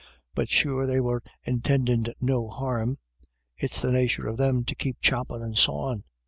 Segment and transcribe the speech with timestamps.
[0.33, 2.97] But sure they were intindin' no harm;
[3.55, 6.05] it's the nature of them to keep choppin' and sawin'.